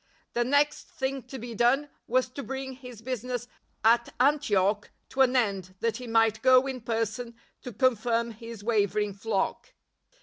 [0.33, 3.47] The next thing to be done w^as to bring his business
[3.85, 9.13] at Antioch to an end that he might go in person to confirm his wavering
[9.13, 9.73] flock.